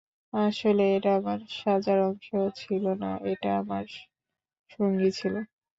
[0.33, 2.27] আসলে এটা আমার সাজার অংশ
[2.55, 3.85] ছিল না, এটা আমার
[4.69, 5.35] সঙ্গী ছিল।